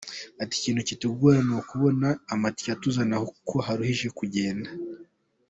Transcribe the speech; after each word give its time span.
Agira 0.03 0.39
ati 0.45 0.55
“Ikintu 0.61 0.81
kitugora 0.89 1.37
cyane 1.37 1.49
ni 1.51 1.55
ukubona 1.61 2.07
amatike 2.33 2.69
atuzana 2.75 3.15
hano 3.17 3.27
kuko 3.35 3.55
haruhije 3.65 4.07
kugenda. 4.17 4.69